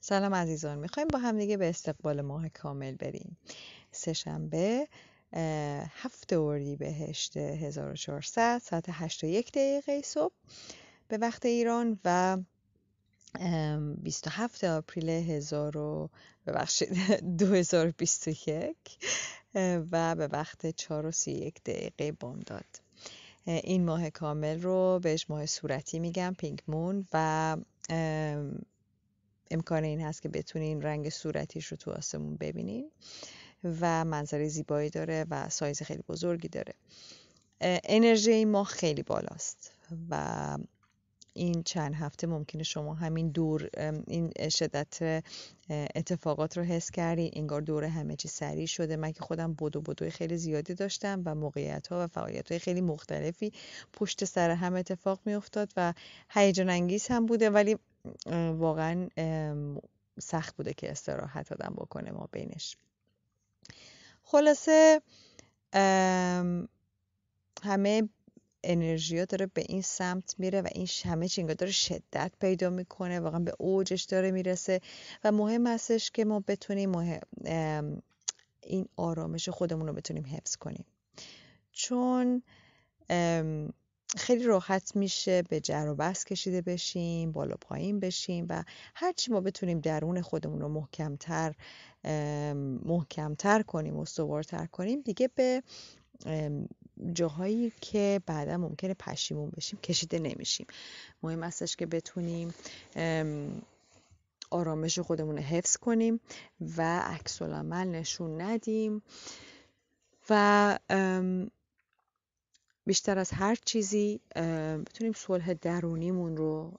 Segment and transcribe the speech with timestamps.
[0.00, 0.78] سلام عزیزان.
[0.78, 3.36] می‌خوایم با هم دیگه به استقبال ماه کامل بریم.
[3.92, 4.88] سهشنبه
[6.02, 10.34] هفت اردی بهشت 1400 ساعت 8 و یک دقیقه صبح
[11.08, 12.38] به وقت ایران و
[14.02, 16.08] 27 آپریل 1000
[16.46, 16.88] ببخشید
[17.38, 18.76] 2021
[19.54, 22.80] و به وقت 4 و 31 دقیقه بامداد
[23.46, 27.56] این ماه کامل رو بهش ماه صورتی میگم پینک مون و
[29.50, 32.90] امکان این هست که بتونین رنگ صورتیش رو تو آسمون ببینین
[33.80, 36.74] و منظره زیبایی داره و سایز خیلی بزرگی داره.
[37.60, 39.72] انرژی ماه خیلی بالاست
[40.10, 40.58] و
[41.34, 43.68] این چند هفته ممکنه شما همین دور
[44.06, 45.22] این شدت
[45.70, 48.96] اتفاقات رو حس کردی انگار دور همه چی سریع شده.
[48.96, 52.80] من که خودم بدو بدوی خیلی زیادی داشتم و موقعیت ها و فعالیت های خیلی
[52.80, 53.52] مختلفی
[53.92, 55.94] پشت سر هم اتفاق می افتاد و
[56.30, 57.50] هیجان انگیز هم بوده.
[57.50, 57.76] ولی
[58.52, 59.08] واقعا
[60.20, 62.76] سخت بوده که استراحت آدم بکنه ما بینش.
[64.22, 65.02] خلاصه
[67.62, 68.08] همه
[68.64, 73.20] انرژی ها داره به این سمت میره و این همه چی داره شدت پیدا می‌کنه
[73.20, 74.80] واقعا به اوجش داره می‌رسه
[75.24, 77.20] و مهم هستش که ما بتونیم
[78.62, 80.84] این آرامش خودمون رو بتونیم حفظ کنیم.
[81.72, 82.42] چون
[84.16, 88.64] خیلی راحت میشه به جر و بس کشیده بشیم بالا پایین بشیم و
[88.94, 91.54] هرچی ما بتونیم درون خودمون رو محکمتر
[92.84, 95.62] محکمتر کنیم استوارتر کنیم دیگه به
[97.12, 100.66] جاهایی که بعدا ممکنه پشیمون بشیم کشیده نمیشیم.
[101.22, 102.54] مهم استش که بتونیم
[104.50, 106.20] آرامش خودمون رو حفظ کنیم
[106.76, 109.02] و عکس نشون ندیم
[110.30, 110.78] و
[112.88, 114.20] بیشتر از هر چیزی
[114.86, 116.72] بتونیم صلح درونیمون رو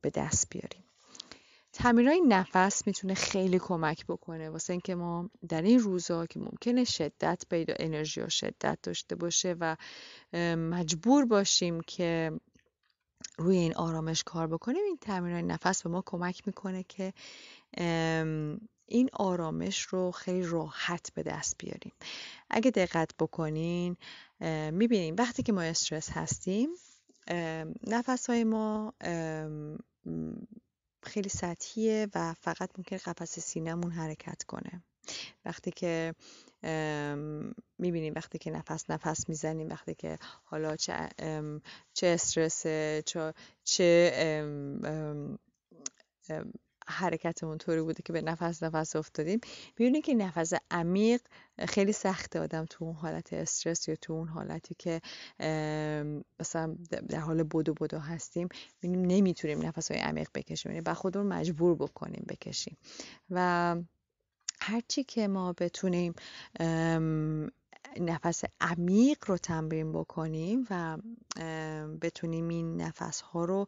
[0.00, 0.84] به دست بیاریم.
[1.72, 4.50] تمرینای نفس می‌تونه خیلی کمک بکنه.
[4.50, 9.56] واسه اینکه ما در این روزا که ممکنه شدت پیدا انرژی و شدت داشته باشه
[9.60, 9.76] و
[10.56, 12.32] مجبور باشیم که
[13.38, 17.12] روی این آرامش کار بکنیم این تمرینای نفس به ما کمک می‌کنه که
[18.90, 21.92] این آرامش رو خیلی راحت به دست بیاریم.
[22.50, 23.96] اگه دقت بکنین
[24.70, 26.68] می‌بینیم وقتی که ما استرس هستیم
[27.86, 28.94] نفس های ما
[31.02, 34.82] خیلی سطحیه و فقط ممکن قفس سینهمون حرکت کنه.
[35.44, 36.14] وقتی که
[37.78, 41.08] می‌بینیم وقتی که نفس نفس می‌زنیم وقتی که حالا چه,
[41.92, 42.62] چه استرس
[43.06, 43.34] چه,
[43.64, 44.12] چه
[46.86, 49.40] حرکتمون طوری بوده که به نفس نفس افتادیم.
[49.78, 51.20] می‌بینید که نفس عمیق
[51.68, 55.00] خیلی سخته آدم تو اون حالت استرس یا تو اون حالتی که
[56.40, 56.76] مثلا
[57.08, 58.48] در حال بدو بدو هستیم
[58.82, 60.82] نمی‌تونیم نفس های عمیق بکشیم.
[60.86, 62.76] و خودمون مجبور بکنیم بکشیم.
[63.30, 63.76] و
[64.60, 66.14] هرچی که ما بتونیم
[68.00, 70.98] نفس عمیق رو تمرین بکنیم و
[72.00, 73.66] بتونیم این نفس ها رو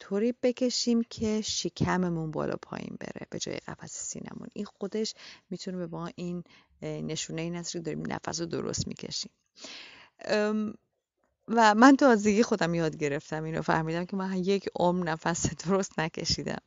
[0.00, 5.14] طوری بکشیم که شکممون بالا پایین بره به جای قفس سینمون این خودش
[5.50, 6.44] می‌تونه به ما این
[6.82, 9.30] نشونه این است که داریم نفس رو درست می‌کشیم.
[11.48, 16.62] و من تازگی خودم یاد گرفتم اینو فهمیدم که من یک عمر نفس درست نکشیدم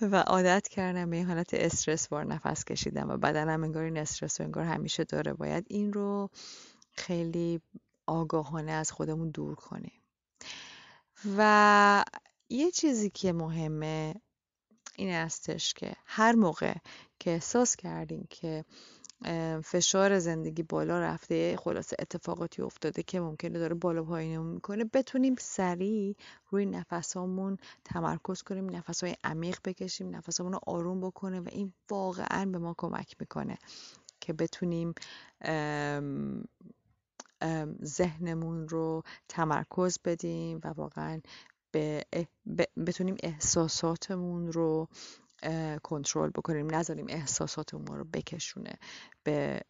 [0.00, 4.40] و عادت کردم به این حالت استرس بار نفس کشیدم و بدنم انگار این استرس
[4.40, 5.32] و انگار همیشه داره.
[5.32, 6.30] باید این رو
[6.92, 7.60] خیلی
[8.06, 9.99] آگاهانه از خودمون دور کنیم.
[11.38, 12.04] و
[12.48, 14.14] یه چیزی که مهمه
[14.96, 16.74] این استش که هر موقع
[17.18, 18.64] که احساس کردیم که
[19.64, 26.16] فشار زندگی بالا رفته خلاصه اتفاقاتی افتاده که ممکنه داره بالا پایینمون می‌کنه بتونیم سریع
[26.50, 32.58] روی نفسامون تمرکز کنیم نفسهای عمیق بکشیم نفسامون رو آروم بکنه و این واقعا به
[32.58, 33.58] ما کمک می‌کنه
[34.20, 34.94] که بتونیم
[37.84, 41.20] ذهنمون رو تمرکز بدیم و واقعا
[42.86, 44.88] بتونیم احساساتمون رو
[45.82, 48.78] کنترل بکنیم نذاریم احساساتمون رو بکشونه
[49.22, 49.60] به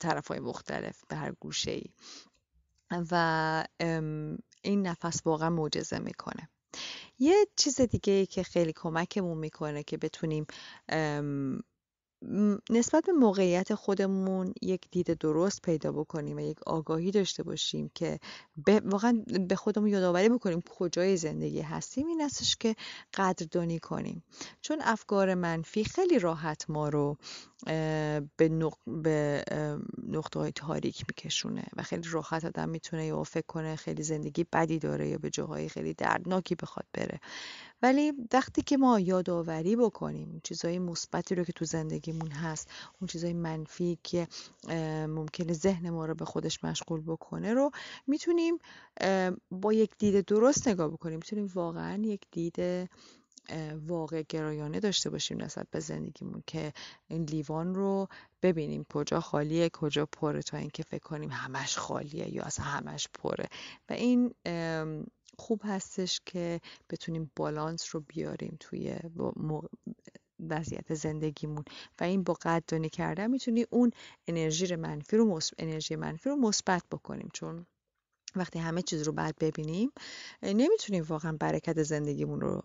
[0.00, 1.84] طرف های مختلف به هر گوشه ای
[2.90, 3.66] و
[4.62, 6.48] این نفس واقعا معجزه می‌کنه.
[7.18, 10.46] یه چیز دیگه ای که خیلی کمکمون می‌کنه که بتونیم
[12.70, 18.18] نسبت به موقعیت خودمون یک دید درست پیدا بکنیم و یک آگاهی داشته باشیم که
[18.84, 22.74] واقعا به خودمون یادآوری بکنیم کجای زندگی هستیم این استش که
[23.14, 24.24] قدردانی کنیم.
[24.60, 27.16] چون افکار منفی خیلی راحت ما رو
[28.36, 28.74] به, نق...
[28.86, 29.44] به
[30.08, 34.78] نقطه های تاریک میکشونه و خیلی راحت آدم می‌تونه یا فکر کنه خیلی زندگی بدی
[34.78, 37.20] داره یا به جاهای خیلی دردناکی بخواد بره.
[37.82, 43.32] ولی وقتی که ما یادآوری بکنیم چیزهای مثبتی رو که تو زندگیمون هست اون چیزهای
[43.32, 44.28] منفی که
[45.08, 47.70] ممکنه ذهن ما رو به خودش مشغول بکنه رو
[48.06, 48.58] می‌تونیم
[49.50, 51.16] با یک دید درست نگاه بکنیم.
[51.16, 52.88] می‌تونیم واقعا یک دید
[53.86, 56.72] واقع گرایانه داشته باشیم نسبت به زندگیمون که
[57.08, 58.08] این لیوان رو
[58.42, 63.48] ببینیم کجا خالیه کجا پره تا اینکه فکر کنیم همش خالیه یا اصلا همش پره.
[63.88, 64.34] و این
[65.38, 66.60] خوب هستش که
[66.90, 68.96] بتونیم بالانس رو بیاریم توی
[70.48, 71.64] وضعیت زندگیمون.
[72.00, 73.90] و این با قدردانی کردن می‌تونی اون
[74.26, 77.28] انرژی منفی رو انرژی منفی رو مثبت بکنیم.
[77.32, 77.66] چون
[78.36, 79.92] وقتی همه چیز رو بعد ببینیم
[80.42, 82.62] نمی‌تونیم واقعا برکت زندگیمون رو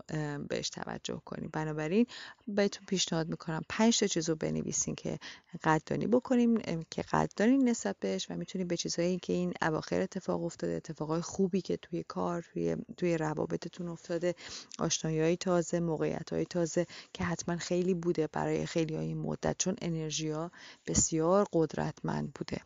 [0.49, 1.49] بهش توجه کنیم.
[1.53, 2.05] بنابراین
[2.47, 5.19] بهتون پیشنهاد می‌کنم پنج تا چیز رو بنویسین که
[5.63, 10.73] قدردانی بکنیم که قدردانی نسبت بهش و می‌تونیم به چیزهایی که این اواخر اتفاق افتاده
[10.73, 14.35] اتفاقای خوبی که توی کار توی توی روابطتون افتاده
[14.79, 20.29] آشنایی تازه موقعیت های تازه که حتما خیلی بوده برای خیلی های مدت چون انرژی
[20.29, 20.51] ها
[20.87, 22.61] بسیار قدرتمند بوده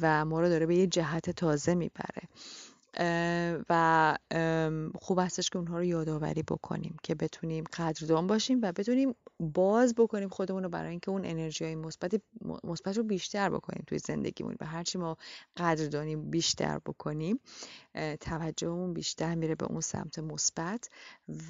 [0.00, 2.27] و ما رو داره به یه جهت تازه می‌بره.
[3.70, 3.72] و
[5.08, 10.28] خوب هستش که اونها رو یادآوری بکنیم که بتونیم قدردان باشیم و بتونیم باز بکنیم
[10.28, 12.20] خودمون رو برای اینکه اون انرژی های مثبت
[12.64, 15.16] مثبت رو بیشتر بکنیم توی زندگیمون و هرچی ما
[15.56, 17.40] قدردانی بیشتر بکنیم
[18.20, 20.88] توجهمون بیشتر میره به اون سمت مثبت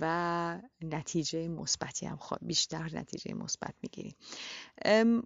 [0.01, 4.15] و نتیجه مثبتی هم بیشتر نتیجه مثبت می‌گیریم.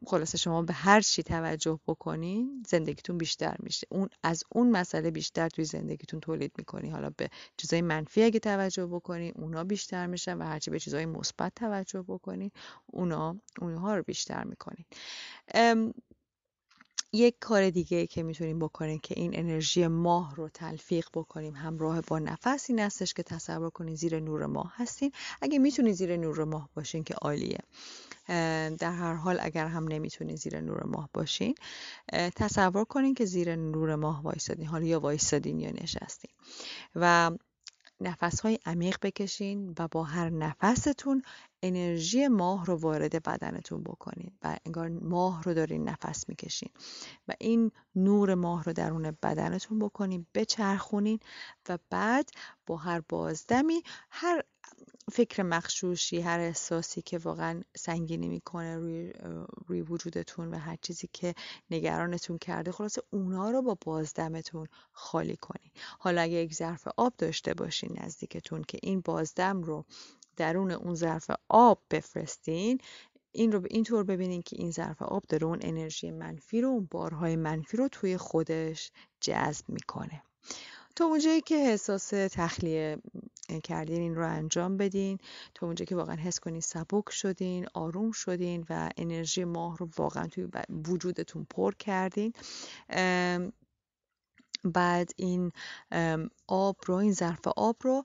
[0.07, 3.87] خلاصه شما به هر چی توجه بکنین زندگیتون بیشتر میشه.
[3.91, 6.91] اون از اون مسئله بیشتر توی زندگیتون تولید می‌کنی.
[6.91, 11.55] حالا به چیزای منفی اگه توجه بکنی اونا بیشتر میشن و هرچی به چیزای مثبت
[11.55, 12.53] توجه بکنی
[12.87, 14.85] اونا اونها رو بیشتر می‌کنین
[17.15, 22.19] یک کار دیگه که می‌تونیم بکنیم که این انرژی ماه رو تلفیق بکنیم همراه با
[22.19, 25.13] نفس این هستش که تصور کنین زیر نور ماه هستین.
[25.43, 27.59] اگه می‌تونین زیر نور ماه باشین که عالیه.
[28.79, 31.55] در هر حال اگر هم نمی‌تونین زیر نور ماه باشین
[32.13, 36.31] تصور کنین که زیر نور ماه وایسادین حالا یا وایسادین یا نشستین.
[36.95, 37.31] و
[38.03, 41.23] نفس های عمیق بکشین و با هر نفستون
[41.63, 46.71] انرژی ماه رو وارد بدنتون بکنین و انگار ماه رو دارین نفس می‌کشین
[47.29, 51.19] و این نور ماه رو درون بدنتون بکنین بچرخونین
[51.69, 52.31] و بعد
[52.67, 54.43] با هر بازدمی هر
[55.13, 59.13] فکر مخشوشی هر احساسی که واقعا سنگینی می‌کنه روی,
[59.67, 61.35] روی وجودتون و هر چیزی که
[61.71, 65.71] نگرانتون کرده خلاصه اونا رو با بازدمتون خالی کنین.
[65.99, 69.85] حالا اگه یک ظرف آب داشته باشین نزدیکتون که این بازدم رو
[70.37, 72.79] درون اون ظرف آب بفرستین
[73.33, 76.69] این رو به این طور ببینین که این ظرف آب داره اون انرژی منفی رو
[76.69, 78.91] اون بارهای منفی رو توی خودش
[79.21, 80.23] جذب می‌کنه.
[80.97, 82.99] تا اونجایی که احساس تخلیه
[83.65, 85.19] کردین این رو انجام بدین
[85.55, 90.27] تا اونجایی که واقعا حس کنین سبک شدین آروم شدین و انرژی ماه رو واقعا
[90.27, 90.49] توی
[90.89, 92.33] وجودتون پر کردین
[94.65, 95.53] بعد این
[96.47, 98.05] آب رو این ظرف آب رو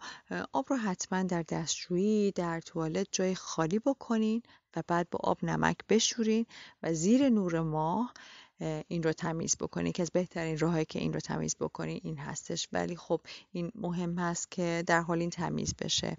[0.54, 4.42] آب رو حتما در دستشویی در توالت جای خالی بکنین
[4.76, 6.46] و بعد با آب نمک بشورین
[6.84, 8.14] و زیر نور ماه
[8.60, 12.68] این رو تمیز بکنی که از بهترین راهایی که این رو تمیز بکنی این هستش.
[12.74, 13.22] ولی خب
[13.52, 16.18] این مهم هست که در حال این تمیز بشه.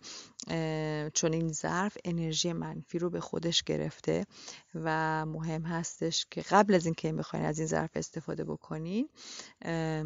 [1.14, 4.26] چون این ظرف انرژی منفی رو به خودش گرفته
[4.74, 9.08] و مهم هستش که قبل از اینکه بخواین از این ظرف استفاده بکنین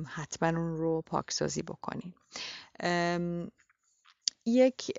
[0.07, 2.15] حتما اون رو پاکسازی بکنین.
[4.47, 4.93] یک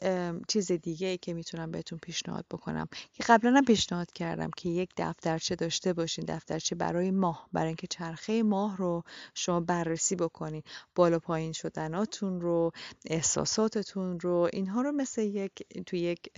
[0.47, 5.55] چیز دیگه که می‌تونم بهتون پیشنهاد بکنم که قبلا هم پیشنهاد کردم که یک دفترچه
[5.55, 10.63] داشته باشین دفترچه برای ماه برای اینکه چرخه ماه رو شما بررسی بکنین.
[10.95, 12.71] بالا پایین شدناتون رو
[13.05, 15.51] احساساتتون رو اینها رو مثل یک
[15.85, 16.29] تو یک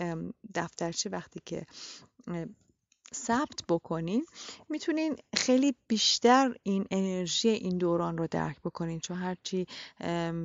[0.54, 1.66] دفترچه وقتی که
[3.16, 4.26] ثبت بکنین
[4.68, 9.00] می‌تونین خیلی بیشتر این انرژی این دوران رو درک بکنین.
[9.00, 9.66] چون هرچی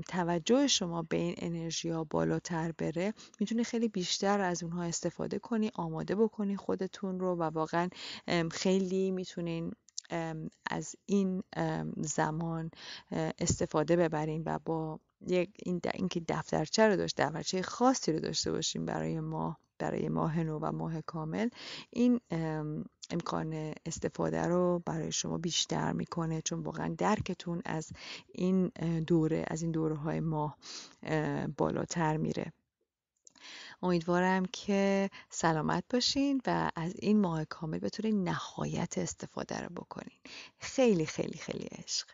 [0.07, 5.71] توجه شما به این انرژی ها بالاتر بره می‌تونین خیلی بیشتر از اونها استفاده کنی
[5.75, 7.89] آماده بکنی خودتون رو و واقعا
[8.51, 9.71] خیلی می‌تونین
[10.69, 11.43] از این
[11.97, 12.71] زمان
[13.39, 18.85] استفاده ببرین و با یک این اینکه دفترچه رو داشت دفترچه خاصی رو داشته باشیم
[18.85, 19.57] برای ما.
[19.81, 21.50] برای ماه نو و ماه کامل.
[21.89, 22.19] این
[23.11, 27.89] امکان استفاده رو برای شما بیشتر می‌کنه چون واقعا درکتون از
[28.31, 28.67] این
[29.07, 30.57] دوره از این دوره های ماه
[31.57, 32.53] بالاتر میره.
[33.83, 40.19] امیدوارم که سلامت باشین و از این ماه کامل بتونین نهایت استفاده رو بکنین.
[40.59, 42.07] خیلی خیلی خیلی عشق.